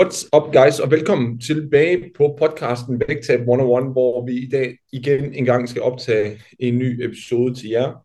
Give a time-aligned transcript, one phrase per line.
[0.00, 5.34] What's up guys, og velkommen tilbage på podcasten Vægtab 101, hvor vi i dag igen
[5.34, 8.04] en gang skal optage en ny episode til jer.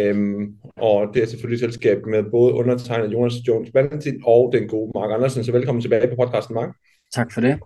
[0.00, 4.92] Um, og det er selvfølgelig selskab med både undertegnet Jonas Jones Valentin og den gode
[4.94, 5.44] Mark Andersen.
[5.44, 6.70] Så velkommen tilbage på podcasten, Mark.
[7.14, 7.58] Tak for det.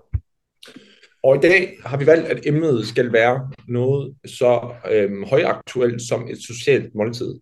[1.22, 6.28] Og i dag har vi valgt, at emnet skal være noget så øhm, højaktuelt som
[6.30, 7.34] et socialt måltid.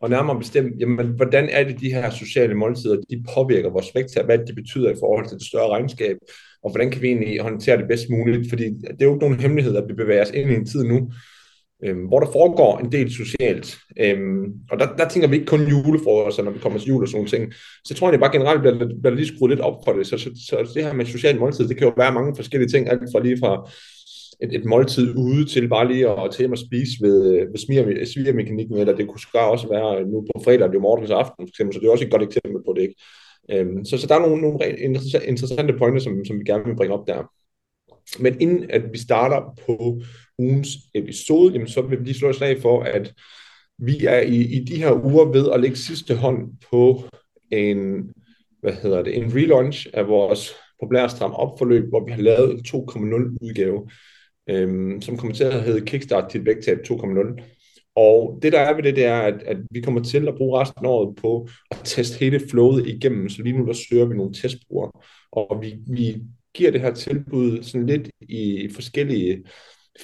[0.00, 4.24] Og nærmere bestemt, jamen, hvordan er det, de her sociale måltider, de påvirker vores vægt
[4.24, 6.16] hvad det betyder i forhold til det større regnskab,
[6.62, 9.40] og hvordan kan vi egentlig håndtere det bedst muligt, fordi det er jo ikke nogen
[9.40, 11.10] hemmelighed, at vi bevæger os ind i en tid nu,
[11.84, 13.78] øhm, hvor der foregår en del socialt.
[14.00, 17.08] Øhm, og der, der tænker vi ikke kun julefrokoster, når vi kommer til jul og
[17.08, 17.52] sådan nogle ting.
[17.54, 20.06] Så jeg tror jeg bare generelt bliver, bliver lige skruet lidt op for det.
[20.06, 22.88] Så, så, så det her med social måltid, det kan jo være mange forskellige ting,
[22.88, 23.70] alt fra lige fra
[24.42, 27.22] et, et måltid ude til bare lige at tage og spise ved,
[27.52, 31.46] ved svigermekanikken, eller det kunne sgu også være nu på fredag, det er morgens aften,
[31.46, 32.94] for eksempel, så det er også et godt eksempel på det, ikke?
[33.50, 34.58] Øhm, så, så der er nogle, nogle
[35.28, 37.22] interessante pointer, som, som vi gerne vil bringe op der.
[38.22, 40.00] Men inden at vi starter på
[40.38, 43.14] ugens episode, jamen, så vil vi lige slå et slag for, at
[43.78, 46.38] vi er i, i de her uger ved at lægge sidste hånd
[46.70, 47.04] på
[47.52, 47.78] en,
[48.60, 52.50] hvad hedder det, en relaunch af vores populære stram op forløb, hvor vi har lavet
[52.50, 53.88] en 2.0 udgave
[54.48, 57.42] øhm, som kommer til at hedde Kickstart til vægttab 2.0.
[57.96, 60.60] Og det der er ved det, det er, at, at vi kommer til at bruge
[60.60, 63.28] resten af året på at teste hele flowet igennem.
[63.28, 64.92] Så lige nu der søger vi nogle testbrugere,
[65.32, 66.16] og vi, vi
[66.54, 69.44] giver det her tilbud sådan lidt i forskellige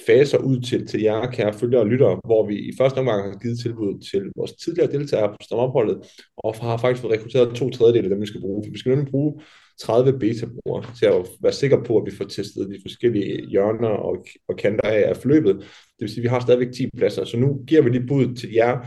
[0.05, 3.39] faser ud til, til jer, kære følgere og lyttere, hvor vi i første omgang har
[3.39, 5.97] givet tilbud til vores tidligere deltagere på stamopholdet,
[6.37, 8.63] og har faktisk fået rekrutteret to tredjedele af dem, vi skal bruge.
[8.65, 9.41] For vi skal nemlig bruge
[9.81, 14.25] 30 beta-brugere til at være sikre på, at vi får testet de forskellige hjørner og,
[14.47, 15.55] og kanter af af forløbet.
[15.55, 18.35] Det vil sige, at vi har stadigvæk 10 pladser, så nu giver vi lige bud
[18.35, 18.79] til jer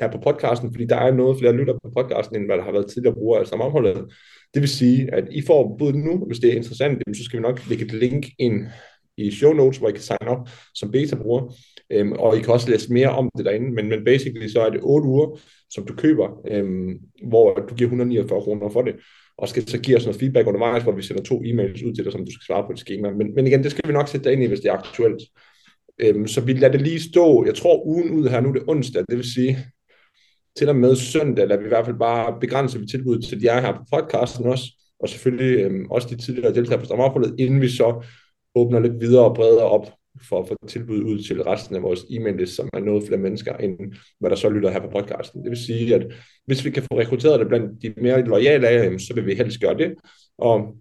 [0.00, 2.72] her på podcasten, fordi der er noget flere lytter på podcasten, end hvad der har
[2.72, 4.04] været tidligere brugere af sammenholdet.
[4.54, 7.42] Det vil sige, at I får bud nu, hvis det er interessant, så skal vi
[7.42, 8.66] nok lægge et link ind
[9.16, 11.54] i show notes, hvor I kan signe op som beta-bruger,
[11.90, 14.70] øhm, og I kan også læse mere om det derinde, men, men basically så er
[14.70, 16.98] det 8 uger, som du køber, øhm,
[17.28, 18.94] hvor du giver 149 kroner for det,
[19.38, 22.04] og skal så give os noget feedback undervejs, hvor vi sender to e-mails ud til
[22.04, 23.10] dig, som du skal svare på et schema.
[23.10, 25.22] Men, men igen, det skal vi nok sætte dig ind i, hvis det er aktuelt.
[25.98, 28.62] Øhm, så vi lader det lige stå, jeg tror ugen ud her, nu er det
[28.68, 29.58] onsdag, det vil sige,
[30.56, 33.60] til og med søndag, lader vi i hvert fald bare begrænse vi tilbuddet til jer
[33.60, 34.64] her på podcasten også,
[35.00, 38.04] og selvfølgelig øhm, også de tidligere deltagere på Stammerforledet, inden vi så
[38.54, 39.92] åbner lidt videre og bredere op
[40.28, 43.56] for at få tilbud ud til resten af vores e-mail som er noget flere mennesker,
[43.56, 43.78] end
[44.20, 45.42] hvad der så lytter her på podcasten.
[45.42, 46.06] Det vil sige, at
[46.46, 49.60] hvis vi kan få rekrutteret det blandt de mere lojale af så vil vi helst
[49.60, 49.94] gøre det.
[50.38, 50.76] Og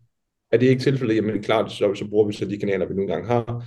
[0.51, 3.13] er det ikke tilfældet, jamen klart, så, så bruger vi så de kanaler, vi nogle
[3.13, 3.65] engang har,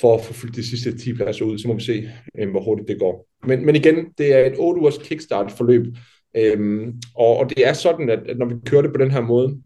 [0.00, 2.08] for at få fyldt de sidste 10 pladser ud, så må vi se,
[2.38, 3.26] øh, hvor hurtigt det går.
[3.46, 5.86] Men, men igen, det er et 8 ugers kickstart-forløb,
[6.36, 9.20] øhm, og, og det er sådan, at, at når vi kører det på den her
[9.20, 9.62] måde,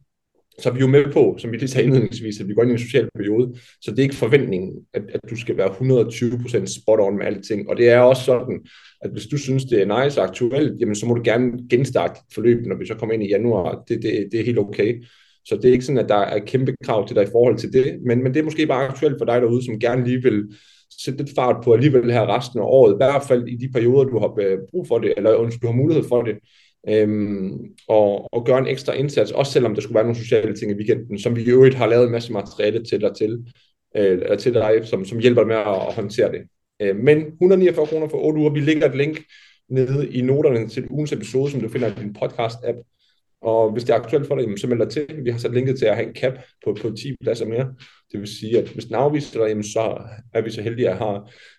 [0.63, 2.71] så er vi jo med på, som vi lige sagde indledningsvis, at vi går ind
[2.71, 6.81] i en social periode, så det er ikke forventningen, at, at du skal være 120%
[6.81, 8.61] spot on med alting, og det er også sådan,
[9.01, 12.21] at hvis du synes, det er nice og aktuelt, jamen så må du gerne genstarte
[12.35, 15.05] forløbet, når vi så kommer ind i januar, det, det, det er helt okay.
[15.45, 17.73] Så det er ikke sådan, at der er kæmpe krav til dig i forhold til
[17.73, 20.45] det, men, men det er måske bare aktuelt for dig derude, som gerne lige vil
[21.05, 24.05] sætte lidt fart på alligevel her resten af året, i hvert fald i de perioder,
[24.05, 25.31] du har øh, brug for det, eller
[25.63, 26.37] du har mulighed for det,
[26.89, 30.71] øhm, og, og gøre en ekstra indsats, også selvom der skulle være nogle sociale ting
[30.71, 33.53] i weekenden, som vi i øvrigt har lavet en masse materiale til dig til,
[33.97, 36.41] øh, til dig, som, som hjælper dig med at, at håndtere det.
[36.83, 39.21] Øh, men 149 kroner for 8 uger, vi lægger et link
[39.69, 42.91] nede i noterne til ugens episode, som du finder i din podcast-app,
[43.43, 45.25] og hvis det er aktuelt for dig, så meld dig til.
[45.25, 46.33] Vi har sat linket til at have en cap
[46.65, 47.75] på, på 10 pladser mere.
[48.13, 50.03] Det vil sige, at hvis den afviser dig, så
[50.35, 51.17] er vi så heldige, at, have,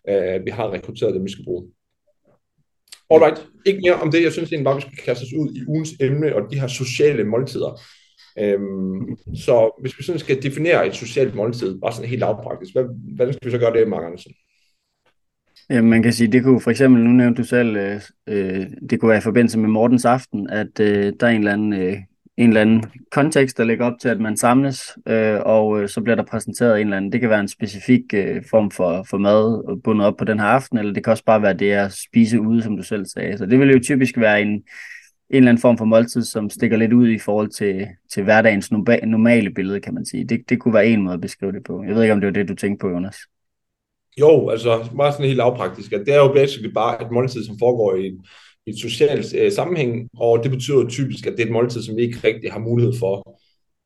[0.09, 1.67] øh, at vi har rekrutteret dem, vi skal bruge.
[3.11, 4.23] Alright, ikke mere om det.
[4.23, 6.67] Jeg synes egentlig bare, vi skal kaste os ud i ugens emne og de her
[6.67, 7.81] sociale måltider.
[8.39, 12.85] Øhm, så hvis vi sådan skal definere et socialt måltid, bare sådan helt lavpraktisk, hvad,
[13.15, 14.31] hvordan skal vi så gøre det, Mark Andersen?
[15.69, 18.99] Ja, man kan sige, det kunne for eksempel, nu nævnte du selv, øh, øh det
[18.99, 21.97] kunne være i forbindelse med Mortens Aften, at øh, der er en eller anden øh,
[22.37, 26.01] en eller anden kontekst, der ligger op til, at man samles, øh, og øh, så
[26.01, 29.17] bliver der præsenteret en eller anden, det kan være en specifik øh, form for, for
[29.17, 31.93] mad bundet op på den her aften, eller det kan også bare være det at
[31.93, 33.37] spise ude, som du selv sagde.
[33.37, 34.63] Så det vil jo typisk være en,
[35.29, 38.71] eller anden form for måltid, som stikker lidt ud i forhold til, til hverdagens
[39.03, 40.23] normale billede, kan man sige.
[40.23, 41.83] Det, det kunne være en måde at beskrive det på.
[41.83, 43.17] Jeg ved ikke, om det var det, du tænkte på, Jonas.
[44.19, 45.91] Jo, altså meget sådan helt lavpraktisk.
[45.91, 48.25] Det er jo basically bare et måltid, som foregår i, en
[48.71, 52.01] et socialt øh, sammenhæng, og det betyder typisk, at det er et måltid, som vi
[52.01, 53.13] ikke rigtig har mulighed for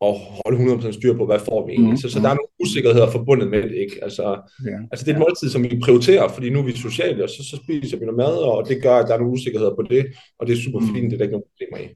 [0.08, 1.92] at holde 100% styr på, hvad får vi egentlig.
[1.92, 1.98] Mm.
[1.98, 3.96] Så, så der er nogle usikkerheder forbundet med det, ikke?
[4.02, 4.24] Altså,
[4.70, 4.78] ja.
[4.92, 7.42] altså det er et måltid, som vi prioriterer, fordi nu er vi sociale, og så,
[7.52, 10.06] så spiser vi noget mad, og det gør, at der er nogle usikkerheder på det,
[10.40, 10.88] og det er super mm.
[10.94, 11.88] fint, det er der ikke nogen problemer i.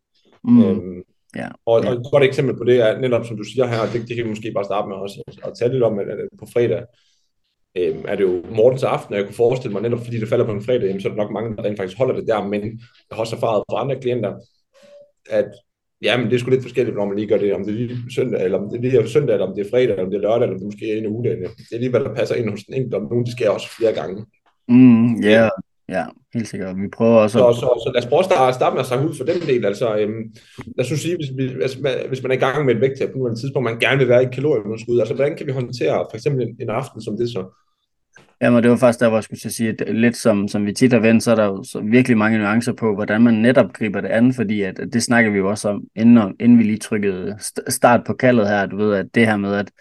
[0.43, 0.63] Mm.
[0.63, 1.01] Øhm,
[1.35, 1.47] ja.
[1.65, 4.15] Og, og et godt eksempel på det er, netop som du siger her, det, det
[4.15, 6.83] kan vi måske bare starte med også, at tale lidt om, at, at på fredag,
[7.77, 10.45] øhm, er det jo Mortens aften, og jeg kunne forestille mig, netop fordi det falder
[10.45, 12.47] på en fredag, jamen, så er der nok mange, der rent faktisk holder det der,
[12.47, 14.33] men jeg har også erfaret fra andre klienter,
[15.29, 15.51] at
[16.01, 17.77] Ja, men det er sgu lidt forskelligt, når man lige gør det, om det er
[17.77, 20.11] lige søndag, eller om det er lige søndag, eller om det er fredag, eller om
[20.11, 21.23] det er lørdag, eller om det måske er en uge.
[21.23, 23.69] Det er lige, hvad der passer ind hos den enkelte, og nogen, det sker også
[23.77, 24.25] flere gange.
[24.67, 25.49] Mm, yeah.
[25.89, 26.75] Ja, helt sikkert.
[26.81, 29.07] Vi prøver også så, så, så lad os prøve at starte, starte med at snakke
[29.09, 29.65] ud for den del.
[29.65, 30.23] Altså, øhm,
[30.77, 31.73] lad os sige, hvis, hvis,
[32.09, 34.23] hvis man er i gang med et vægttab på et tidspunkt, man gerne vil være
[34.23, 37.43] i kalorieunderskud, altså hvordan kan vi håndtere for eksempel en, en aften som det så?
[38.41, 40.93] Jamen, det var faktisk der, hvor jeg skulle sige, at lidt som, som vi tit
[40.93, 44.01] har vendt, så er der jo så virkelig mange nuancer på, hvordan man netop griber
[44.01, 46.77] det an, fordi at, at det snakker vi jo også om, inden, inden vi lige
[46.77, 47.37] trykkede
[47.67, 49.71] start på kaldet her, du ved, at det her med, at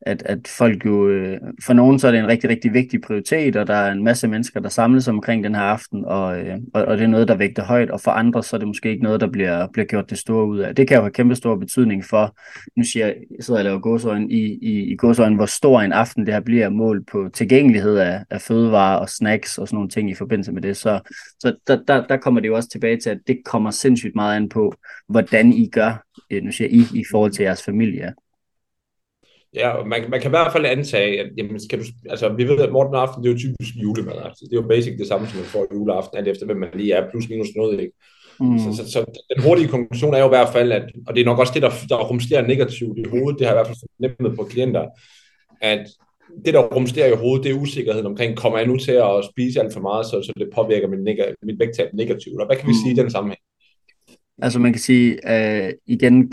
[0.00, 3.56] at, at folk jo, øh, for nogen så er det en rigtig, rigtig vigtig prioritet,
[3.56, 6.84] og der er en masse mennesker, der samles omkring den her aften, og, øh, og,
[6.84, 9.02] og det er noget, der vægter højt, og for andre så er det måske ikke
[9.02, 10.74] noget, der bliver, bliver gjort det store ud af.
[10.74, 12.36] Det kan jo have kæmpe stor betydning for,
[12.76, 15.92] nu siger jeg, jeg sidder og laver gåsøjne, i, i, i gåsøjne, hvor stor en
[15.92, 19.88] aften det her bliver mål på tilgængelighed af, af fødevarer og snacks og sådan nogle
[19.88, 20.76] ting i forbindelse med det.
[20.76, 21.00] Så,
[21.40, 24.36] så der, der, der kommer det jo også tilbage til, at det kommer sindssygt meget
[24.36, 24.74] an på,
[25.08, 28.14] hvordan I gør, øh, nu siger I, i forhold til jeres familie.
[29.54, 32.60] Ja, man, man kan i hvert fald antage, at jamen, skal du, altså, vi ved,
[32.60, 34.18] at morgen aften, det er jo typisk julemad.
[34.24, 34.44] Altså.
[34.50, 36.92] Det er jo basic det samme, som man får juleaften, alt efter hvem man lige
[36.92, 37.92] er, plus minus noget, ikke?
[38.40, 38.58] Mm.
[38.58, 39.04] Så, så, så,
[39.34, 41.62] den hurtige konklusion er jo i hvert fald, at, og det er nok også det,
[41.62, 44.86] der, der rumsterer negativt i hovedet, det har i hvert fald fornemmet på klienter,
[45.60, 45.86] at
[46.44, 49.60] det, der rumsterer i hovedet, det er usikkerheden omkring, kommer jeg nu til at spise
[49.60, 52.40] alt for meget, så, så det påvirker min, neg- mit vægttab negativt.
[52.40, 52.82] Og hvad kan vi mm.
[52.84, 53.40] sige i den sammenhæng?
[54.42, 56.32] Altså man kan sige, uh, igen,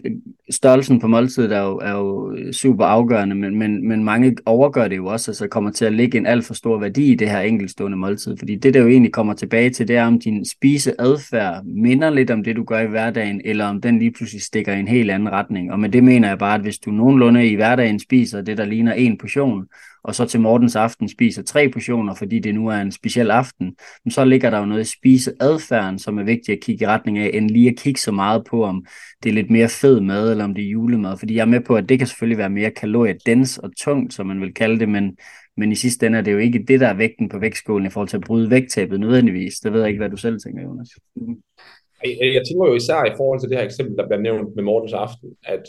[0.50, 4.98] størrelsen på måltidet er jo, er jo super afgørende, men, men, men mange overgør det
[4.98, 7.40] jo også, altså kommer til at ligge en alt for stor værdi i det her
[7.40, 8.38] enkeltstående måltid.
[8.38, 12.32] Fordi det, der jo egentlig kommer tilbage til, det er, om din spiseadfærd minder lidt
[12.32, 15.12] om det, du gør i hverdagen, eller om den lige pludselig stikker i en helt
[15.12, 15.72] anden retning.
[15.72, 18.66] Og med det mener jeg bare, at hvis du nogenlunde i hverdagen spiser det, der
[18.66, 19.66] ligner en portion,
[20.04, 23.76] og så til Mortens aften spiser tre portioner, fordi det nu er en speciel aften,
[24.10, 27.32] så ligger der jo noget i spiseadfærden, som er vigtigt at kigge i retning af,
[27.34, 28.86] end lige at kigge så meget på, om
[29.24, 31.18] det er lidt mere fed mad, eller om det er julemad.
[31.18, 34.26] Fordi jeg er med på, at det kan selvfølgelig være mere kaloriedens og tungt, som
[34.26, 35.18] man vil kalde det, men,
[35.58, 37.90] men i sidste ende er det jo ikke det, der er vægten på vægtskålen i
[37.90, 39.54] forhold til at bryde vægttabet nødvendigvis.
[39.54, 40.90] Det ved jeg ikke, hvad du selv tænker, Jonas.
[42.06, 44.64] Jeg, jeg tænker jo især i forhold til det her eksempel, der bliver nævnt med
[44.64, 45.64] Mortens aften, at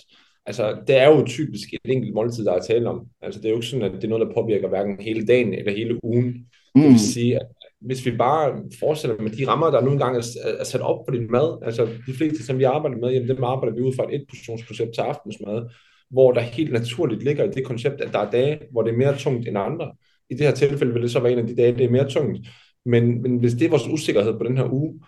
[0.47, 3.07] altså, det er jo typisk et enkelt måltid, der er tale om.
[3.23, 5.55] Altså, det er jo ikke sådan, at det er noget, der påvirker hverken hele dagen
[5.55, 6.27] eller hele ugen.
[6.75, 6.83] Mm.
[6.83, 7.47] Det vil sige, at
[7.85, 10.25] hvis vi bare fortsætter med de rammer, der nu engang er,
[10.59, 13.45] er sat op for din mad, altså de fleste, som vi arbejder med, jamen dem
[13.45, 15.71] arbejder vi ud fra et etportionskoncept til aftensmad,
[16.11, 18.97] hvor der helt naturligt ligger i det koncept, at der er dage, hvor det er
[18.97, 19.93] mere tungt end andre.
[20.31, 22.11] I det her tilfælde vil det så være en af de dage, det er mere
[22.11, 22.39] tungt.
[22.87, 25.01] Men, men hvis det er vores usikkerhed på den her uge,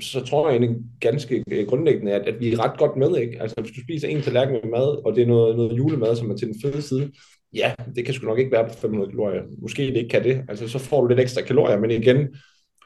[0.00, 3.16] så tror jeg egentlig ganske øh, grundlæggende, at, at vi er ret godt med.
[3.16, 3.42] Ikke?
[3.42, 6.30] Altså, hvis du spiser en tallerken med mad, og det er noget, noget julemad, som
[6.30, 7.12] er til den fede side,
[7.54, 9.42] ja, det kan sgu nok ikke være på 500 kalorier.
[9.58, 10.44] Måske det ikke kan det.
[10.48, 12.28] Altså, så får du lidt ekstra kalorier, men igen,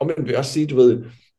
[0.01, 0.91] og man vil også sige, du ved,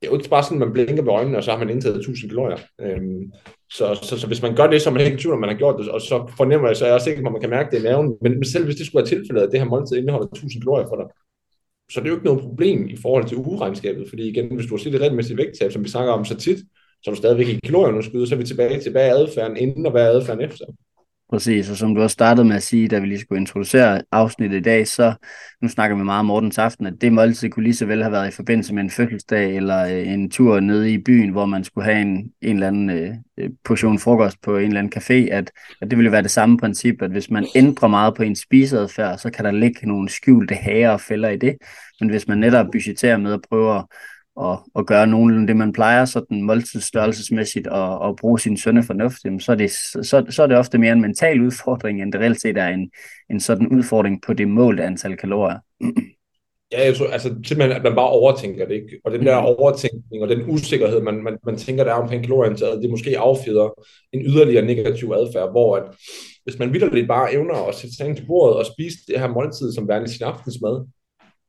[0.01, 1.69] det er jo ikke bare sådan, at man blinker med øjnene, og så har man
[1.69, 2.57] indtaget 1000 kalorier.
[2.81, 3.31] Øhm,
[3.71, 5.49] så, så, så, hvis man gør det, så er man ikke i tvivl, om man
[5.49, 7.41] har gjort det, og så fornemmer jeg, så er jeg også sikker på, at man
[7.41, 8.17] kan mærke det i maven.
[8.21, 10.87] Men, men selv hvis det skulle være tilfældet, at det her måltid indeholder 1000 kalorier
[10.87, 11.07] for dig,
[11.91, 14.75] så det er jo ikke noget problem i forhold til ugeregnskabet, fordi igen, hvis du
[14.75, 16.59] har set det regelmæssigt vægttab, som vi snakker om så tit,
[17.03, 19.57] så er du stadigvæk i kalorieunderskud, og så er vi tilbage til, hvad er adfærden
[19.57, 20.65] inden, og hvad er adfærden efter.
[21.29, 24.57] Præcis, og som du også startede med at sige, da vi lige skulle introducere afsnittet
[24.57, 25.13] i dag, så
[25.61, 28.11] nu snakker vi meget om Mortens Aften, at det måltid kunne lige så vel have
[28.11, 31.63] været i forbindelse med en fødselsdag eller øh, en tur nede i byen, hvor man
[31.63, 35.33] skulle have en, en eller anden øh, øh portion frokost på en eller anden café,
[35.33, 38.35] at, at det ville være det samme princip, at hvis man ændrer meget på en
[38.35, 41.57] spiseadfærd, så kan der ligge nogle skjulte hager og fælder i det,
[41.99, 43.85] men hvis man netop budgeterer med at prøve at
[44.37, 49.21] og, og gøre nogenlunde det, man plejer, sådan måltidsstørrelsesmæssigt, og, og bruge sin sønne fornuft,
[49.39, 52.41] så er, det, så, så er det ofte mere en mental udfordring, end det reelt
[52.41, 52.91] set er en,
[53.29, 55.59] en sådan udfordring på det målte antal kalorier.
[56.71, 58.99] Ja, jeg tror, altså simpelthen, at man bare overtænker det, ikke?
[59.05, 59.45] Og den der mm.
[59.45, 63.69] overtænkning og den usikkerhed, man, man, man tænker, der er omkring kalorieindtaget, det måske affjeder
[64.13, 65.83] en yderligere negativ adfærd, hvor at,
[66.43, 69.27] hvis man vildt bare evner at sætte sig ind til bordet og spise det her
[69.27, 70.85] måltid som værende sin aftensmad,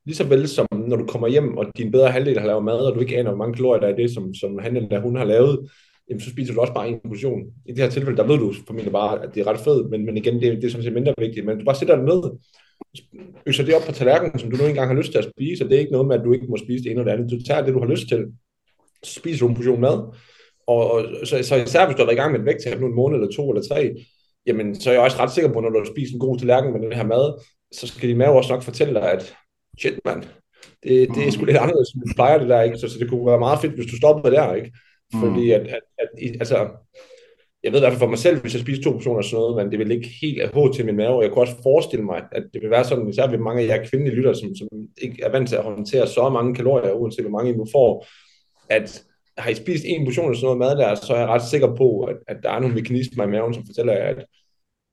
[0.05, 2.79] lige så vel som når du kommer hjem, og din bedre halvdel har lavet mad,
[2.79, 4.99] og du ikke aner, hvor mange kalorier der er i det, som, som han eller
[4.99, 5.69] hun har lavet,
[6.09, 7.41] jamen, så spiser du også bare en portion.
[7.65, 10.05] I det her tilfælde, der ved du formentlig bare, at det er ret fedt, men,
[10.05, 11.45] men igen, det, det er sådan set mindre vigtigt.
[11.45, 12.21] Men du bare sætter det ned,
[13.45, 15.69] øser det op på tallerkenen, som du nu engang har lyst til at spise, og
[15.69, 17.31] det er ikke noget med, at du ikke må spise det ene eller det andet.
[17.31, 18.25] Du tager det, du har lyst til,
[19.03, 19.97] så spiser du en portion mad,
[20.67, 22.87] og, og så, så især hvis du har været i gang med et vægttab nu
[22.87, 23.95] en måned eller to eller tre,
[24.47, 26.73] jamen så er jeg også ret sikker på, når du har spist en god tallerken
[26.73, 27.41] med den her mad,
[27.73, 29.35] så skal din mave også nok fortælle dig, at
[29.79, 30.23] shit mand,
[30.83, 32.77] det, det er sgu lidt anderledes, som du plejer det der, ikke?
[32.77, 34.71] Så, så det kunne være meget fedt, hvis du stoppede der, ikke?
[35.21, 36.09] Fordi at, at, at,
[36.39, 36.57] altså,
[37.63, 39.55] jeg ved i hvert fald for mig selv, hvis jeg spiser to portioner sådan noget,
[39.57, 41.21] men det vil ikke helt af til min mave.
[41.21, 43.85] Jeg kunne også forestille mig, at det vil være sådan, især ved mange af jer
[43.85, 44.67] kvindelige lytter, som, som
[45.01, 48.05] ikke er vant til at håndtere så mange kalorier, uanset hvor mange I nu får,
[48.69, 49.03] at
[49.37, 51.75] har I spist en portion af sådan noget mad der, så er jeg ret sikker
[51.75, 54.25] på, at, at der er nogle mekanismer i maven, som fortæller jer, at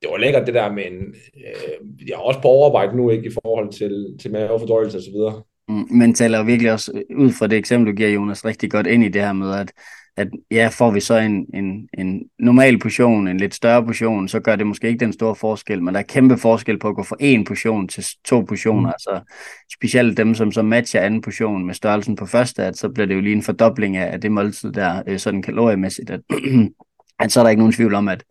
[0.02, 0.92] det var lækkert det der, men
[1.36, 5.10] øh, jeg er også på overarbejde nu ikke i forhold til, til mavefordøjelse og så
[5.10, 5.42] videre.
[5.68, 9.04] Mm, men taler virkelig også ud fra det eksempel, du giver, Jonas, rigtig godt ind
[9.04, 9.72] i det her med, at
[10.16, 14.40] at ja, får vi så en, en, en normal portion, en lidt større portion, så
[14.40, 17.02] gør det måske ikke den store forskel, men der er kæmpe forskel på at gå
[17.02, 18.86] fra en portion til to portioner, mm.
[18.86, 19.34] altså
[19.72, 23.14] specielt dem, som så matcher anden portion med størrelsen på første, at så bliver det
[23.14, 26.20] jo lige en fordobling af, af det måltid der, øh, sådan kaloriemæssigt, at,
[27.20, 28.24] at så er der ikke nogen tvivl om, at,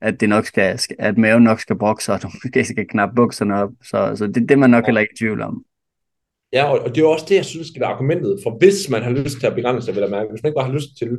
[0.00, 3.54] at det nok skal, at maven nok skal brokse, og du måske skal knappe bukserne
[3.54, 5.64] op, så, så det, det er man nok heller ikke i tvivl om.
[6.52, 9.02] Ja, og, og det er også det, jeg synes skal være argumentet, for hvis man
[9.02, 10.98] har lyst til at begrænse sig, vil jeg mærke, hvis man ikke bare har lyst
[10.98, 11.10] til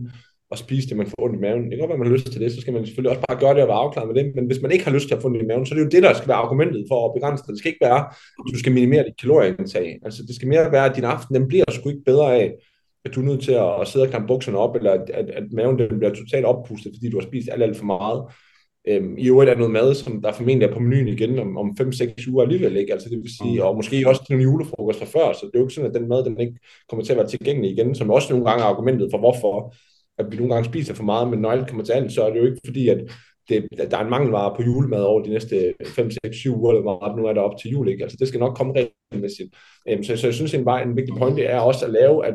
[0.51, 2.31] at spise det, man får ondt i maven, det kan godt være, man har lyst
[2.31, 4.35] til det, så skal man selvfølgelig også bare gøre det og være afklaret med det,
[4.35, 5.85] men hvis man ikke har lyst til at få ondt i maven, så er det
[5.85, 7.49] jo det, der skal være argumentet for at begrænse det.
[7.53, 8.01] Det skal ikke være,
[8.45, 9.99] at du skal minimere dit kalorieindtag.
[10.05, 12.53] Altså, det skal mere være, at din aften, den bliver sgu ikke bedre af,
[13.05, 15.43] at du er nødt til at sidde og klappe bukserne op, eller at, at, at
[15.51, 18.19] maven den bliver totalt oppustet, fordi du har spist alt, alt for meget.
[18.87, 21.77] Øhm, I øvrigt er noget mad, som der formentlig er på menuen igen om, om
[21.81, 22.93] 5-6 uger alligevel, ikke?
[22.93, 25.65] Altså det vil sige, og måske også til nogle julefrokoster før, så det er jo
[25.65, 28.33] ikke sådan, at den mad, den ikke kommer til at være tilgængelig igen, som også
[28.33, 29.73] nogle gange er argumentet for, hvorfor
[30.17, 32.29] at vi nogle gange spiser for meget, men når alt kommer til alt, så er
[32.29, 32.97] det jo ikke fordi, at
[33.49, 36.81] det, der er en mangelvare på julemad over de næste 5, 6, 7 uger, eller
[36.81, 38.03] hvor nu er der op til jul, ikke?
[38.03, 39.55] Altså det skal nok komme regelmæssigt.
[39.89, 42.33] Øhm, så, så jeg synes bare, en vigtig pointe er også at lave, at,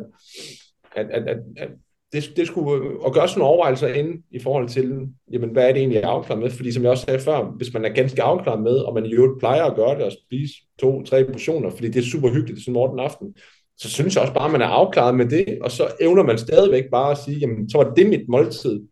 [0.97, 1.69] at, at, at, at
[2.13, 5.73] det, det skulle at gøre sådan nogle overvejelser ind i forhold til, jamen, hvad er
[5.73, 6.51] det egentlig, jeg er afklaret med?
[6.51, 9.13] Fordi som jeg også sagde før, hvis man er ganske afklaret med, og man i
[9.13, 12.61] øvrigt plejer at gøre det og spise to, tre portioner, fordi det er super hyggeligt,
[12.61, 13.35] sådan morgen aften,
[13.79, 16.39] så synes jeg også bare, at man er afklaret med det, og så evner man
[16.39, 18.83] stadigvæk bare at sige, jamen, så var det mit måltid.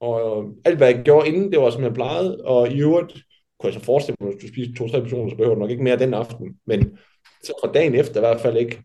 [0.00, 3.12] Og øh, alt, hvad jeg gjorde inden, det var, som jeg plejede, og i øvrigt
[3.60, 5.70] kunne jeg så forestille mig, at hvis du spiser to-tre portioner, så behøver du nok
[5.70, 6.56] ikke mere den aften.
[6.66, 6.98] Men
[7.42, 8.82] så fra dagen efter i hvert fald ikke,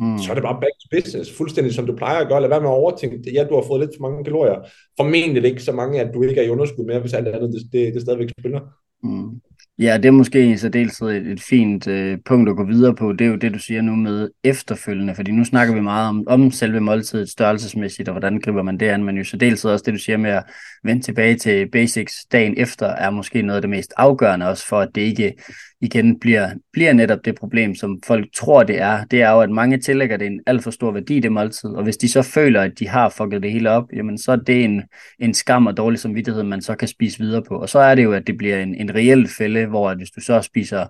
[0.00, 0.18] Mm.
[0.18, 2.40] Så er det bare back to business, fuldstændig som du plejer at gøre.
[2.40, 3.34] Lad være med at overtænke det.
[3.34, 4.54] Ja, du har fået lidt for mange kalorier.
[5.00, 7.72] Formentlig ikke så mange, at du ikke er i underskud mere, hvis alt andet det,
[7.72, 8.60] det, det stadigvæk spiller.
[9.02, 9.40] Mm.
[9.78, 13.12] Ja, det er måske i særdeleshed et, et fint øh, punkt at gå videre på.
[13.12, 16.24] Det er jo det, du siger nu med efterfølgende, fordi nu snakker vi meget om,
[16.26, 19.94] om selve måltidet størrelsesmæssigt, og hvordan griber man det an, men jo særdeleshed også det,
[19.94, 20.44] du siger med at
[20.84, 24.80] vende tilbage til basics dagen efter, er måske noget af det mest afgørende også for,
[24.80, 25.34] at det ikke
[25.80, 29.04] igen bliver, bliver netop det problem, som folk tror, det er.
[29.04, 31.82] Det er jo, at mange tillægger det en alt for stor værdi, det måltid, og
[31.82, 34.64] hvis de så føler, at de har fucket det hele op, jamen så er det
[34.64, 34.82] en,
[35.18, 37.54] en skam og dårlig samvittighed, man så kan spise videre på.
[37.54, 40.10] Og så er det jo, at det bliver en, en reel fælde, hvor at hvis
[40.10, 40.86] du så spiser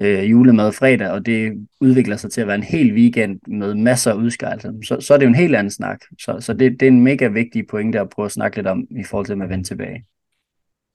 [0.00, 4.12] øh, julemad fredag, og det udvikler sig til at være en hel weekend med masser
[4.12, 5.98] af udskejelser, så, så er det jo en helt anden snak.
[6.18, 8.86] Så, så det, det er en mega vigtig pointe at prøve at snakke lidt om
[8.90, 10.04] i forhold til at vende tilbage.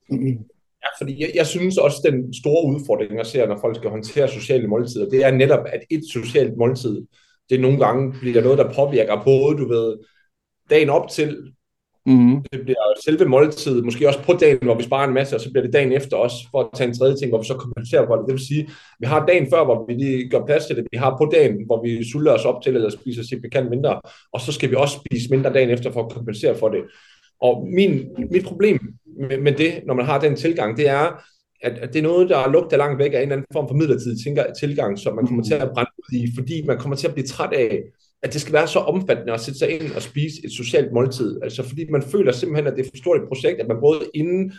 [0.09, 0.52] Mm-hmm.
[0.83, 3.89] Ja, fordi jeg, jeg synes også, at den store udfordring, jeg ser, når folk skal
[3.89, 7.05] håndtere sociale måltider, det er netop, at et socialt måltid,
[7.49, 9.97] det nogle gange bliver noget, der påvirker både, du ved,
[10.69, 11.53] dagen op til,
[12.05, 12.43] Mm.
[12.53, 15.51] Det bliver selve måltid, måske også på dagen, hvor vi sparer en masse, og så
[15.51, 18.05] bliver det dagen efter også, for at tage en tredje ting, hvor vi så kompenserer
[18.07, 18.25] for det.
[18.27, 20.87] Det vil sige, vi har dagen før, hvor vi lige gør plads til det.
[20.91, 24.01] Vi har på dagen, hvor vi sulter os op til, eller spiser signifikant mindre,
[24.33, 26.81] og så skal vi også spise mindre dagen efter, for at kompensere for det.
[27.41, 28.79] Og min, mit problem
[29.29, 31.23] med, med det, når man har den tilgang, det er,
[31.61, 33.75] at, at det er noget, der lugter langt væk af en eller anden form for
[33.75, 34.17] midlertidig
[34.59, 37.27] tilgang, som man kommer til at brænde ud i, fordi man kommer til at blive
[37.27, 37.81] træt af,
[38.23, 41.39] at det skal være så omfattende at sætte sig ind og spise et socialt måltid.
[41.43, 43.99] Altså fordi man føler simpelthen, at det er for stort et projekt, at man både
[44.13, 44.53] inden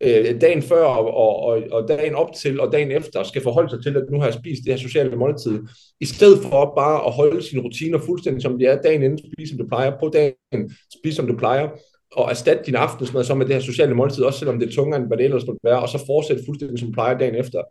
[0.00, 3.82] øh, dagen før og, og, og dagen op til og dagen efter skal forholde sig
[3.82, 5.62] til, at nu har jeg spist det her sociale måltid,
[6.00, 9.50] i stedet for bare at holde sine rutiner fuldstændig som de er dagen inden, spise
[9.50, 11.68] som du plejer, på dagen, spise som du plejer,
[12.12, 15.00] og erstatte din aftensmad så med det her sociale måltid, også selvom det er tungere
[15.00, 17.62] end hvad det ellers måtte være, og så fortsætte fuldstændig som plejer dagen efter.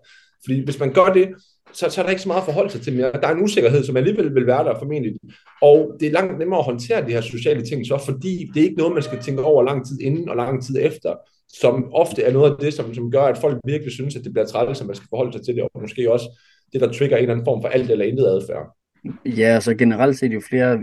[0.46, 1.28] Fordi hvis man gør det,
[1.74, 3.12] så, så er der ikke så meget forhold sig til mere.
[3.12, 5.14] Der er en usikkerhed, som alligevel vil være der formentlig.
[5.62, 8.64] Og det er langt nemmere at håndtere de her sociale ting, så fordi det er
[8.64, 11.16] ikke noget, man skal tænke over lang tid inden og lang tid efter,
[11.60, 14.34] som ofte er noget af det, som, som gør, at folk virkelig synes, at det
[14.34, 16.42] bliver træt, som man skal forholde sig til det, og måske også
[16.74, 18.77] det, der trigger en eller anden form for alt eller intet adfærd.
[19.26, 20.80] Ja, så generelt set jo flere,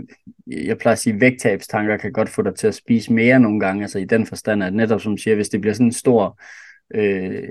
[0.47, 3.81] jeg plejer at sige, vægttabstanker kan godt få dig til at spise mere nogle gange,
[3.81, 6.39] altså i den forstand, at netop som siger, hvis det bliver sådan en stor
[6.95, 7.43] øh,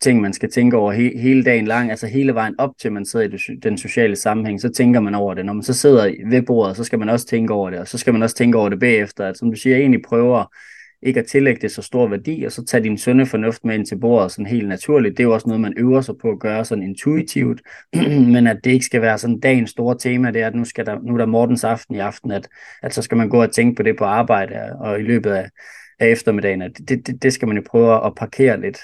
[0.00, 3.06] ting, man skal tænke over he, hele dagen lang, altså hele vejen op til, man
[3.06, 5.46] sidder i den sociale sammenhæng, så tænker man over det.
[5.46, 7.98] Når man så sidder ved bordet, så skal man også tænke over det, og så
[7.98, 10.54] skal man også tænke over det bagefter, at som du siger, egentlig prøver
[11.02, 13.86] ikke at tillægge det så stor værdi, og så tage din sunde fornuft med ind
[13.86, 15.16] til bordet sådan helt naturligt.
[15.16, 17.60] Det er jo også noget, man øver sig på at gøre sådan intuitivt,
[18.34, 20.86] men at det ikke skal være sådan dagens store tema, det er, at nu, skal
[20.86, 22.48] der, nu er der Mortens aften i aften, at,
[22.82, 25.50] at så skal man gå og tænke på det på arbejde og i løbet af,
[25.98, 28.78] af eftermiddagen, at det, det, det skal man jo prøve at parkere lidt.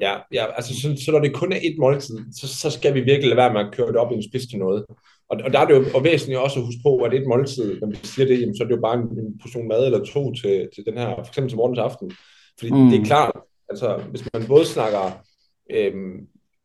[0.00, 3.00] Ja, ja altså så, så når det kun er et måltid, så, så skal vi
[3.00, 4.84] virkelig lade være med at køre det op i en spids til noget.
[5.30, 7.80] Og, og der er det jo og væsentligt også at huske på, at et måltid,
[7.80, 10.04] når vi siger det, jamen, så er det jo bare en, en portion mad eller
[10.04, 12.12] to til, til den her, for eksempel til morgens aften.
[12.58, 12.90] Fordi mm.
[12.90, 13.32] det er klart,
[13.68, 15.24] altså hvis man både snakker
[15.70, 16.16] øhm,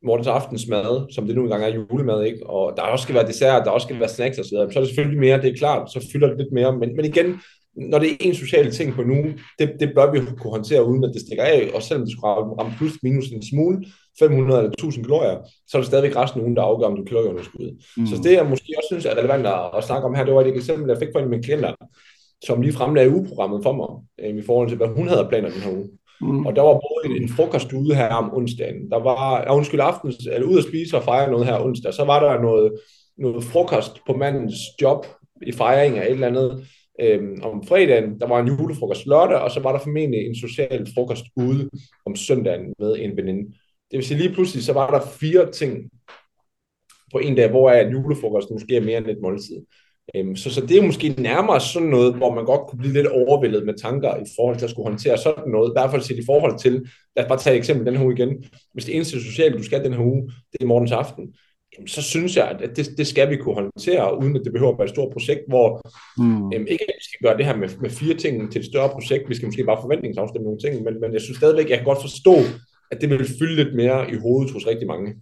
[0.04, 2.48] morgens aftensmad, som det nu engang er julemad, ikke?
[2.48, 4.82] og der også skal være dessert, der også skal være snacks osv., så, så er
[4.82, 6.78] det selvfølgelig mere, det er klart, så fylder det lidt mere.
[6.78, 7.42] Men, men igen,
[7.76, 9.16] når det er en social ting på nu,
[9.60, 12.32] det, det bør vi kunne håndtere, uden at det stikker af, og selvom det skulle
[12.32, 13.86] ramme plus minus en smule,
[14.20, 15.38] 500 eller 1000 kalorier,
[15.68, 17.84] så er der stadigvæk resten nogen, der afgør, om du kalorieunderskud.
[17.98, 18.08] Mm.
[18.08, 20.42] Så det, jeg måske også synes er relevant at, at snakke om her, det var
[20.42, 21.74] et eksempel, jeg fik fra en af mine klienter,
[22.46, 23.90] som lige fremlagde ugeprogrammet for mig,
[24.22, 25.90] øh, i forhold til, hvad hun havde planer den her uge.
[26.22, 26.46] Mm.
[26.46, 28.92] Og der var både en, en frokost ude her om onsdagen.
[28.92, 31.94] Der var, ja, undskyld, aftens, eller ud at spise og fejre noget her onsdag.
[31.94, 32.72] Så var der noget,
[33.18, 35.06] noget frokost på mandens job
[35.48, 36.68] i fejring af et eller andet
[37.00, 40.88] øhm, om fredagen, der var en julefrokost lørdag, og så var der formentlig en social
[40.94, 41.70] frokost ude
[42.06, 43.52] om søndagen med en veninde.
[43.92, 45.90] Det vil sige lige pludselig, så var der fire ting
[47.12, 49.58] på en dag, hvor er julefrokosten måske er mere end et måltid.
[50.16, 53.08] Øhm, så, så det er måske nærmere sådan noget, hvor man godt kunne blive lidt
[53.08, 55.70] overvældet med tanker i forhold til at skulle håndtere sådan noget.
[55.70, 56.74] I hvert fald set i forhold til,
[57.16, 58.44] lad os bare tage et eksempel den her uge igen.
[58.74, 61.34] Hvis det eneste sociale, du skal den her uge, det er morgens aften,
[61.88, 64.78] så synes jeg, at det, det skal vi kunne håndtere, uden at det behøver at
[64.78, 65.68] være et stort projekt, hvor
[66.18, 66.54] mm.
[66.54, 68.90] øhm, ikke at vi skal gøre det her med, med fire ting til et større
[68.90, 71.86] projekt, vi skal måske bare forventningsafstemme nogle ting, men, men jeg synes stadigvæk, jeg kan
[71.86, 72.36] godt forstå,
[72.92, 75.16] at det vil fylde lidt mere i hovedet hos rigtig mange.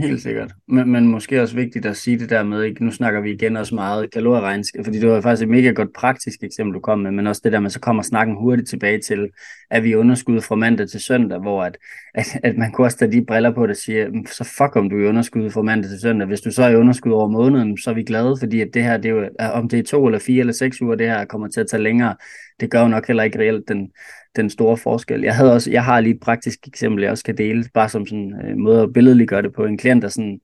[0.00, 0.52] Helt sikkert.
[0.68, 2.84] Men, men måske også vigtigt at sige det der med, ikke?
[2.84, 6.42] nu snakker vi igen også meget kalorieregnskab, fordi det var faktisk et mega godt praktisk
[6.42, 9.28] eksempel, du kom med, men også det der med, så kommer snakken hurtigt tilbage til,
[9.70, 11.78] at vi underskud fra mandag til søndag, hvor at,
[12.14, 14.90] at, at man kunne også tage de briller på, der siger, mm, så fuck om
[14.90, 16.28] du er i underskud fra mandag til søndag.
[16.28, 18.82] Hvis du så er i underskud over måneden, så er vi glade, fordi at det
[18.82, 21.24] her, det er jo, om det er to eller fire eller seks uger, det her
[21.24, 22.14] kommer til at tage længere,
[22.60, 23.90] det gør jo nok heller ikke reelt den,
[24.36, 25.22] den store forskel.
[25.22, 28.06] Jeg, havde også, jeg har lige et praktisk eksempel, jeg også kan dele, bare som
[28.06, 29.64] sådan en øh, måde at billedliggøre det på.
[29.64, 30.40] En klient, der sådan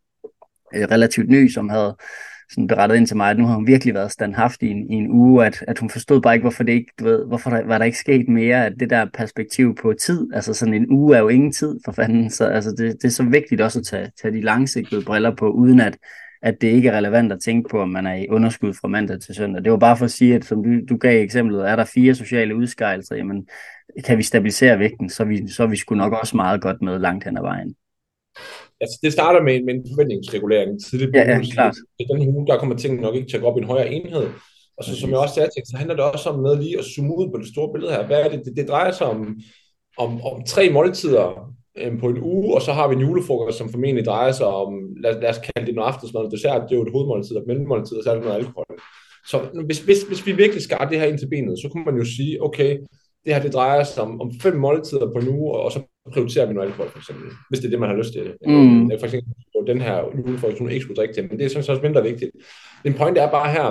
[0.75, 1.97] øh, relativt ny, som havde
[2.51, 4.95] sådan berettet ind til mig, at nu har hun virkelig været standhaftig i en, i
[4.95, 7.67] en uge, at, at hun forstod bare ikke, hvorfor det ikke, du ved, hvorfor der,
[7.67, 11.17] var der ikke sket mere, at det der perspektiv på tid, altså sådan en uge
[11.17, 13.87] er jo ingen tid for fanden, så altså det, det er så vigtigt også at
[13.87, 15.97] tage, tage de langsigtede briller på, uden at,
[16.45, 19.21] at det ikke er relevant at tænke på, om man er i underskud fra mandag
[19.21, 19.65] til søndag.
[19.65, 22.15] Det var bare for at sige, at som du, du gav eksemplet, er der fire
[22.15, 23.49] sociale udskejelser, jamen
[24.05, 27.25] kan vi stabilisere vægten, så vi, så vi sgu nok også meget godt med langt
[27.25, 27.75] hen ad vejen.
[28.81, 31.11] Altså, det starter med, med en forventningsregulering tidligt.
[31.15, 31.75] Ja, ja, klart.
[31.99, 33.93] I den uge, der kommer tingene nok ikke til at gå op i en højere
[33.93, 34.27] enhed.
[34.77, 36.85] Og så som jeg også sagde til, så handler det også om med lige at
[36.85, 38.07] zoome ud på det store billede her.
[38.07, 38.45] Hvad er det?
[38.45, 39.39] Det, det drejer sig om,
[39.99, 43.69] om, om tre måltider øh, på en uge, og så har vi en julefrokost, som
[43.69, 46.77] formentlig drejer sig om, lad, lad os kalde det noget aftensmad og dessert, det er
[46.77, 48.67] jo et hovedmåltid og et mellemmåltid, og så er det noget alkohol.
[49.27, 51.97] Så hvis, hvis, hvis vi virkelig skar det her ind til benet, så kunne man
[51.97, 52.79] jo sige, okay,
[53.25, 55.81] det her det drejer sig om, om fem måltider på en uge, og så
[56.13, 58.23] prioriterer vi noget alkohol, for eksempel, hvis det er det, man har lyst til.
[58.47, 58.91] Mm.
[59.01, 59.33] For eksempel,
[59.67, 62.31] den her julefrokost, hun ikke skulle drikke til, men det er sådan også mindre vigtigt.
[62.85, 63.67] Den point er bare her,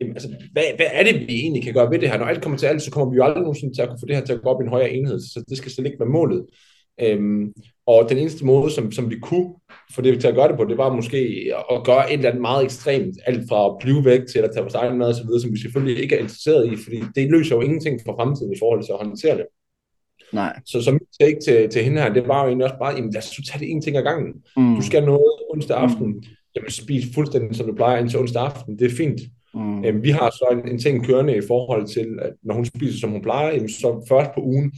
[0.00, 2.18] jamen, altså, hvad, hvad er det, vi egentlig kan gøre ved det her?
[2.18, 4.06] Når alt kommer til alt, så kommer vi jo aldrig nogensinde til at kunne få
[4.06, 6.00] det her til at gå op i en højere enhed, så det skal slet ikke
[6.00, 6.46] være målet.
[7.02, 7.52] Øhm,
[7.86, 9.54] og den eneste måde, som, som vi kunne
[9.94, 12.40] få det til at gøre det på, det var måske at gøre et eller andet
[12.40, 15.52] meget ekstremt, alt fra at blive væk til at tage vores egen mad videre, som
[15.52, 18.84] vi selvfølgelig ikke er interesseret i, fordi det løser jo ingenting for fremtiden i forhold
[18.84, 19.46] til at håndtere det.
[20.32, 20.60] Nej.
[20.66, 23.12] Så som mit take til, til hende her, det var jo egentlig også bare, jamen
[23.12, 24.32] lad os tage det en ting ad gangen.
[24.56, 24.74] Mm.
[24.74, 26.22] Du skal noget onsdag aften, mm.
[26.56, 29.20] jamen spis fuldstændig som du plejer indtil onsdag aften, det er fint.
[29.54, 29.84] Mm.
[29.84, 33.00] Øhm, vi har så en, en ting kørende i forhold til, at når hun spiser
[33.00, 34.72] som hun plejer, jamen, så først på ugen,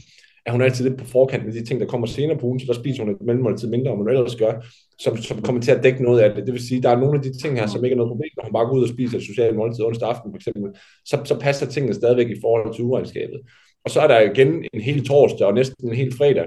[0.45, 2.65] er hun altid lidt på forkant med de ting, der kommer senere på ugen, så
[2.67, 4.53] der spiser hun et mellemmåltid mindre, end hun ellers gør,
[4.99, 6.45] som, som kommer til at dække noget af det.
[6.45, 8.29] Det vil sige, der er nogle af de ting her, som ikke er noget problem,
[8.37, 10.71] når hun bare går ud og spiser et socialt måltid onsdag aften, for eksempel,
[11.05, 13.39] så, så passer tingene stadigvæk i forhold til uregnskabet.
[13.85, 16.45] Og så er der igen en hel torsdag og næsten en hel fredag,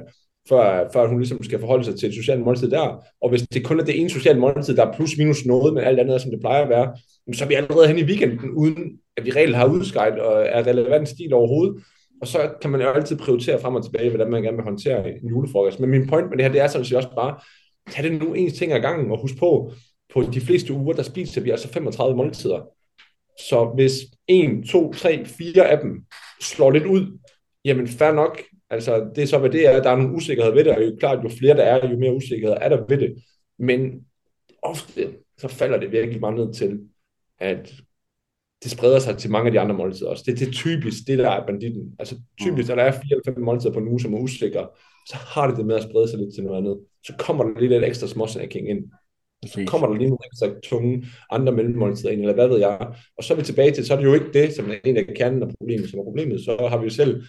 [0.49, 3.05] før, før hun ligesom skal forholde sig til et socialt måltid der.
[3.21, 5.85] Og hvis det kun er det ene sociale måltid, der er plus minus noget, men
[5.85, 6.97] alt andet er, som det plejer at være,
[7.35, 10.67] så er vi allerede hen i weekenden, uden at vi reelt har udskrevet og er
[10.67, 11.85] relevant stil overhovedet.
[12.21, 15.11] Og så kan man jo altid prioritere frem og tilbage, hvordan man gerne vil håndtere
[15.11, 15.81] en julefrokost.
[15.81, 17.39] Men min point med det her, det er sådan set også bare,
[17.91, 19.73] tag det nu en ting ad gangen, og husk på,
[20.15, 22.69] på de fleste uger, der spiser vi altså 35 måltider.
[23.49, 23.93] Så hvis
[24.27, 26.05] en, to, tre, fire af dem
[26.41, 27.19] slår lidt ud,
[27.65, 30.65] jamen fair nok, altså det er så, hvad det er, der er nogle usikkerhed ved
[30.65, 33.15] det, og jo klart, jo flere der er, jo mere usikkerhed er der ved det.
[33.59, 34.07] Men
[34.63, 36.81] ofte, så falder det virkelig meget ned til,
[37.39, 37.75] at
[38.63, 40.25] det spreder sig til mange af de andre måltider også.
[40.27, 41.95] Det, det er typisk det, der er banditten.
[41.99, 44.69] Altså typisk, når der er fire eller fem måltider på en uge, som er usikre,
[45.09, 46.79] så har det det med at sprede sig lidt til noget andet.
[47.07, 48.85] Så kommer der lige lidt ekstra småsnacking ind.
[49.47, 52.95] Så kommer der lige nogle ekstra tunge andre mellemmåltider ind, eller hvad ved jeg.
[53.17, 54.97] Og så er vi tilbage til, så er det jo ikke det, som er en
[54.97, 56.45] af kernen af problemet, som er problemet.
[56.45, 57.23] Så har vi jo selv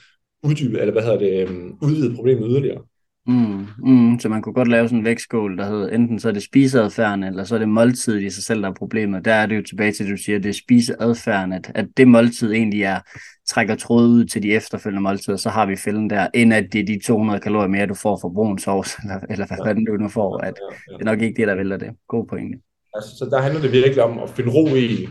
[0.44, 2.82] uddybet, eller hvad hedder det, øhm, udvidet problemet yderligere.
[3.30, 6.32] Mm, mm, så man kunne godt lave sådan en vægtskål, der hedder enten så er
[6.32, 9.26] det spiseadfærden, eller så er det måltid i sig selv, der er problemet.
[9.26, 11.86] Der er det jo tilbage til, at du siger, at det er spiseadfærden, at, at
[11.98, 13.00] det måltid egentlig er,
[13.48, 16.82] trækker tråd ud til de efterfølgende måltider, så har vi fælden der, end at det
[16.82, 19.94] er de 200 kalorier mere, du får fra brun sovs, eller, eller hvad fanden du
[19.94, 20.98] nu får, at ja, ja, ja.
[20.98, 21.90] det er nok ikke det, der vælger det.
[22.08, 22.58] God pointe.
[22.94, 25.08] Altså, så der handler det virkelig om at finde ro i,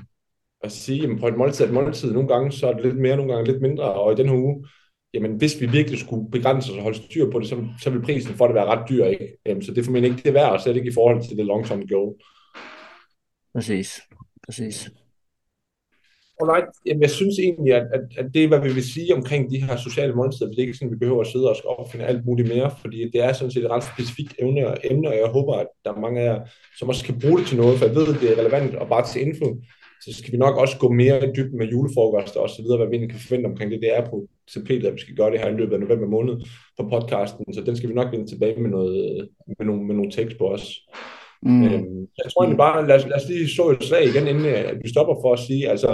[0.62, 3.16] at sige, at på et måltid, et måltid, nogle gange så er det lidt mere,
[3.16, 4.64] nogle gange lidt mindre, og i den her uge,
[5.14, 8.02] jamen hvis vi virkelig skulle begrænse os og holde styr på det, så, så vil
[8.02, 9.38] prisen for det være ret dyr, ikke?
[9.50, 11.46] Um, så det får man ikke det værd, og slet ikke i forhold til det
[11.46, 12.14] long-term goal.
[13.54, 14.00] Præcis,
[14.46, 14.90] præcis.
[16.40, 19.50] Alright, jamen jeg synes egentlig, at, at, at det er, hvad vi vil sige omkring
[19.50, 20.50] de her sociale måltider.
[20.50, 23.10] Det er ikke sådan, at vi behøver at sidde og opfinde alt muligt mere, fordi
[23.12, 25.92] det er sådan set et ret specifikt emne og, emne, og jeg håber, at der
[25.92, 26.40] er mange af jer,
[26.78, 28.88] som også kan bruge det til noget, for jeg ved, at det er relevant og
[28.88, 29.60] bare til info
[30.08, 32.86] så skal vi nok også gå mere i dybden med julefrokoster og så videre, hvad
[32.86, 33.80] vi egentlig kan forvente omkring det.
[33.82, 36.34] Det er på CP, at vi skal gøre det her i løbet af november måned
[36.78, 40.10] på podcasten, så den skal vi nok vende tilbage med, noget, med, nogle, med nogle
[40.10, 40.64] tekst på os.
[41.42, 41.64] Mm.
[41.64, 44.46] Øhm, jeg tror egentlig bare, lad os, lad os lige så et slag igen, inden
[44.46, 45.90] at vi stopper for at sige, altså,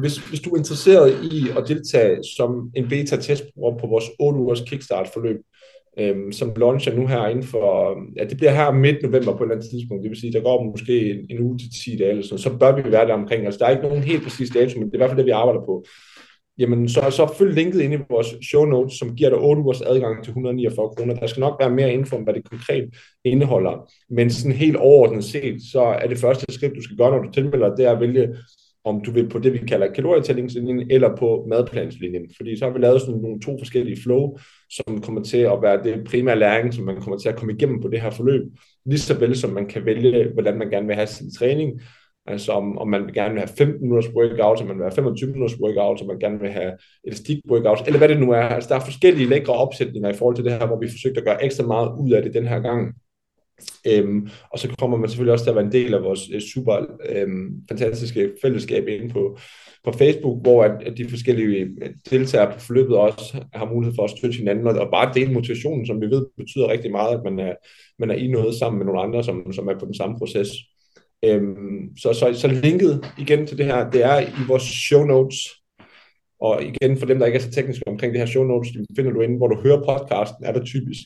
[0.00, 4.60] hvis, hvis du er interesseret i at deltage som en beta-testbruger på vores 8 ugers
[4.60, 5.40] kickstart-forløb,
[5.98, 9.46] øhm, som launcher nu her inden for, ja, det bliver her midt november på et
[9.46, 12.10] eller andet tidspunkt, det vil sige, der går måske en, en uge til 10 dage
[12.10, 13.44] eller sådan, så bør vi være der omkring.
[13.44, 15.26] Altså, der er ikke nogen helt præcis dato, men det er i hvert fald det,
[15.26, 15.84] vi arbejder på.
[16.58, 19.80] Jamen, så, så følg linket ind i vores show notes, som giver dig 8 ugers
[19.80, 21.14] adgang til 149 kroner.
[21.14, 22.90] Der skal nok være mere info om, hvad det konkret
[23.24, 23.90] indeholder.
[24.10, 27.30] Men sådan helt overordnet set, så er det første skridt, du skal gøre, når du
[27.30, 28.28] tilmelder, det er at vælge
[28.84, 32.30] om du vil på det, vi kalder kalorietællingslinjen, eller på madplanslinjen.
[32.36, 34.36] Fordi så har vi lavet sådan nogle to forskellige flow,
[34.70, 37.82] som kommer til at være det primære læring, som man kommer til at komme igennem
[37.82, 38.42] på det her forløb.
[38.86, 41.80] Lige så vel som man kan vælge, hvordan man gerne vil have sin træning.
[42.26, 45.30] Altså om, om man gerne vil have 15 minutters workout, om man vil have 25
[45.30, 46.72] minutters workout, om man gerne vil have
[47.04, 48.42] elastik workout, eller hvad det nu er.
[48.42, 51.26] Altså der er forskellige lækre opsætninger i forhold til det her, hvor vi forsøgte at
[51.26, 52.94] gøre ekstra meget ud af det den her gang.
[53.86, 56.40] Øhm, og så kommer man selvfølgelig også til at være en del af vores øh,
[56.40, 56.76] super
[57.08, 59.38] øhm, fantastiske fællesskab inde på,
[59.84, 64.04] på Facebook, hvor at, at de forskellige øh, deltagere på forløbet også har mulighed for
[64.04, 67.24] at støtte hinanden, og, og bare dele motivationen, som vi ved betyder rigtig meget, at
[67.24, 67.54] man er,
[67.98, 70.48] man er i noget sammen med nogle andre, som, som er på den samme proces.
[71.24, 75.36] Øhm, så, så, så linket igen til det her, det er i vores show notes,
[76.40, 78.86] og igen for dem, der ikke er så tekniske omkring det her show notes, det
[78.96, 81.00] finder du inde, hvor du hører podcasten, er der typisk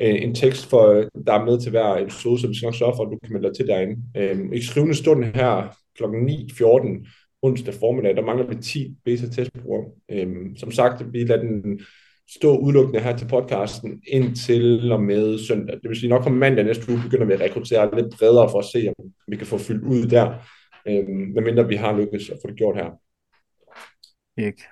[0.00, 2.96] øh, en tekst, for, der er med til hver episode, så vi skal nok sørge
[2.96, 3.96] for, at du kan melde dig til derinde.
[4.16, 6.04] Øh, I skrivende stund her kl.
[6.04, 7.08] 9.14
[7.42, 9.84] onsdag formiddag, der mangler vi 10 beta-testbrugere.
[10.10, 11.80] Øh, som sagt, vi lader den
[12.28, 15.76] stå udelukkende her til podcasten indtil og med søndag.
[15.82, 18.58] Det vil sige, nok på mandag næste uge begynder vi at rekruttere lidt bredere for
[18.58, 20.34] at se, om vi kan få fyldt ud der,
[20.88, 22.90] øh, medmindre vi har lykkes at få det gjort her.
[24.46, 24.62] Ikke.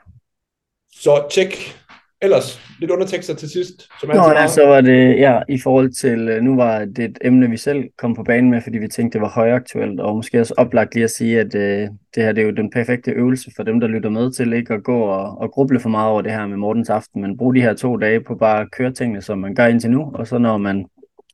[0.92, 1.76] Så tjek
[2.22, 3.88] ellers lidt undertekster til sidst.
[4.00, 7.18] Som Nå, ja, så var det, ja, i forhold til, øh, nu var det et
[7.20, 10.40] emne, vi selv kom på banen med, fordi vi tænkte, det var højaktuelt, og måske
[10.40, 13.50] også oplagt lige at sige, at øh, det her det er jo den perfekte øvelse
[13.56, 16.22] for dem, der lytter med til ikke at gå og, og gruble for meget over
[16.22, 18.92] det her med Mortens Aften, men brug de her to dage på bare at køre
[18.92, 20.86] tingene, som man gør indtil nu, og så når man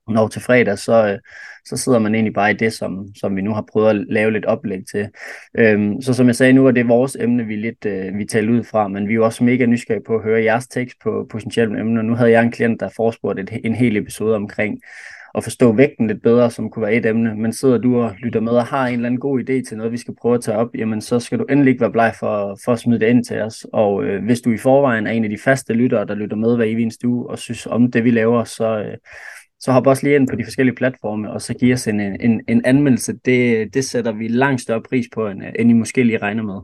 [0.09, 1.18] når til fredag, så, øh,
[1.68, 4.33] så sidder man egentlig bare i det, som, som vi nu har prøvet at lave
[4.33, 5.09] lidt oplæg til.
[5.59, 8.52] Øhm, så som jeg sagde nu, er det vores emne, vi lidt øh, vi taler
[8.52, 11.26] ud fra, men vi er jo også mega nysgerrige på at høre jeres tekst på
[11.31, 12.02] potentielle emner.
[12.02, 14.81] Nu havde jeg en klient, der forespurgte et, en hel episode omkring
[15.35, 18.40] at forstå vægten lidt bedre, som kunne være et emne, men sidder du og lytter
[18.40, 20.59] med og har en eller anden god idé til noget, vi skal prøve at tage
[20.59, 23.24] op, jamen så skal du endelig ikke være bleg for, for at smide det ind
[23.24, 23.66] til os.
[23.72, 26.57] Og øh, hvis du i forvejen er en af de faste lyttere, der lytter med
[26.57, 28.96] hver evig eneste uge og synes om det, vi laver, så, øh,
[29.61, 32.40] så hop også lige ind på de forskellige platforme, og så giv os en, en,
[32.49, 33.12] en anmeldelse.
[33.25, 36.42] Det, det sætter vi langt større pris på, end, øh, end I måske lige regner
[36.42, 36.61] med.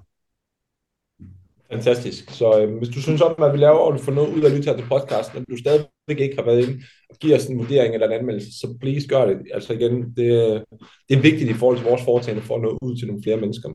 [1.72, 2.30] Fantastisk.
[2.30, 4.46] Så øh, hvis du synes om, at vi laver, og du får noget ud af
[4.46, 7.46] at lytte her til podcasten, og du stadigvæk ikke har været inde og giver os
[7.46, 9.38] en vurdering eller en anmeldelse, så please gør det.
[9.54, 10.61] Altså igen, det, øh,
[11.09, 13.37] det er vigtigt i forhold til vores foretagende for at nå ud til nogle flere
[13.37, 13.68] mennesker.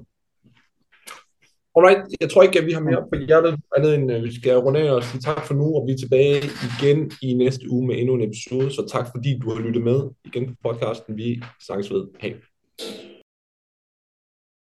[1.80, 4.58] Alright, jeg tror ikke, at vi har mere på hjertet, andet end uh, vi skal
[4.58, 7.88] runde af og sige tak for nu, og vi er tilbage igen i næste uge
[7.88, 11.18] med endnu en episode, så tak fordi du har lyttet med igen på podcasten.
[11.18, 12.04] Vi sangs ved.
[12.20, 12.34] Hej.